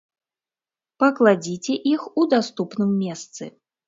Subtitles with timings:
[1.03, 3.51] Пакладзіце іх у даступным месцы.